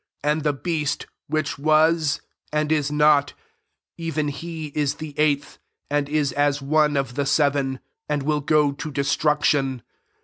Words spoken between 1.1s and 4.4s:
which was, and is not, even